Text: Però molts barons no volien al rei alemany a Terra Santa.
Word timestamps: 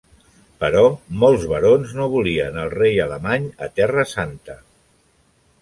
Però 0.61 0.81
molts 1.23 1.43
barons 1.51 1.93
no 1.99 2.09
volien 2.15 2.59
al 2.63 2.73
rei 2.79 2.99
alemany 3.07 3.47
a 3.67 3.71
Terra 3.81 4.11
Santa. 4.17 4.61